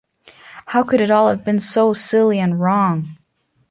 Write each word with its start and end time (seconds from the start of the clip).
How 0.65 0.81
could 0.81 0.99
it 0.99 1.11
all 1.11 1.29
have 1.29 1.45
been 1.45 1.59
so 1.59 1.93
silly 1.93 2.39
and 2.39 2.59
wrong? 2.59 3.17